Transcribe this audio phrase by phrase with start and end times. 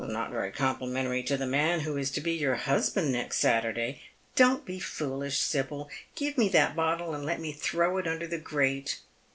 [0.01, 4.01] "Not very complimentary to the man who is to be J'our hus ()and next Saturday.
[4.35, 5.91] Don't be foolish, Sibyl.
[6.15, 8.97] Give me that bottle, and let me throw it under the grate."